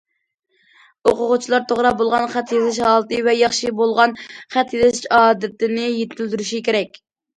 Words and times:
ئوقۇغۇچىلار 1.09 1.67
توغرا 1.71 1.91
بولغان 1.99 2.25
خەت 2.35 2.53
يېزىش 2.57 2.79
ھالىتى 2.85 3.19
ۋە 3.27 3.37
ياخشى 3.43 3.71
بولغان 3.83 4.15
خەت 4.57 4.75
يېزىش 4.79 5.05
ئادىتىنى 5.19 5.87
يېتىلدۈرۈشى 5.91 6.63
كېرەك. 6.71 6.99